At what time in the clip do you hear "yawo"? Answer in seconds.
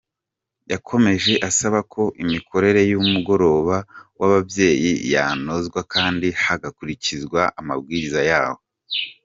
8.31-8.61